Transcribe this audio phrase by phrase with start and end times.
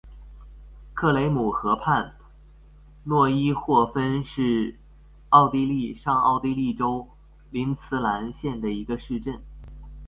[0.95, 2.15] 克雷姆河畔
[3.03, 4.79] 诺伊霍芬是
[5.29, 7.07] 奥地利上奥地利州
[7.51, 9.39] 林茨兰县的一个市镇。